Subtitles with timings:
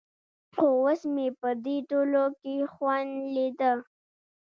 [0.55, 3.73] خو اوس مې په دې ټولو کښې خوند ليده.